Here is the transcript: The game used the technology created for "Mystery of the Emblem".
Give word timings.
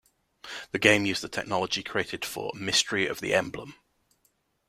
The 0.71 0.79
game 0.79 1.05
used 1.05 1.21
the 1.21 1.29
technology 1.29 1.83
created 1.83 2.25
for 2.25 2.53
"Mystery 2.55 3.05
of 3.05 3.19
the 3.21 3.35
Emblem". 3.35 3.75